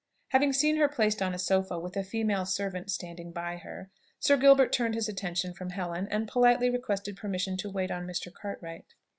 Having 0.29 0.53
seen 0.53 0.77
her 0.77 0.89
placed 0.89 1.21
on 1.21 1.31
a 1.35 1.37
sofa 1.37 1.77
with 1.77 1.95
a 1.95 2.03
female 2.03 2.43
servant 2.47 2.89
standing 2.89 3.31
by 3.31 3.57
her, 3.57 3.91
Sir 4.19 4.35
Gilbert 4.35 4.73
turned 4.73 4.95
his 4.95 5.07
attention 5.07 5.53
from 5.53 5.69
Helen, 5.69 6.07
and 6.09 6.27
politely 6.27 6.71
requested 6.71 7.15
permission 7.15 7.55
to 7.57 7.69
wait 7.69 7.91
on 7.91 8.07
Mr. 8.07 8.33
Cartwright. 8.33 8.95